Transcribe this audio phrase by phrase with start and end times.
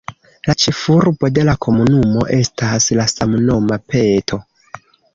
[0.47, 4.45] La ĉefurbo de la komunumo estas la samnoma Peto.